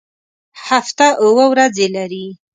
هفته 0.67 1.05
اووه 1.23 1.45
ورځې 1.51 1.85
لري 1.95 2.25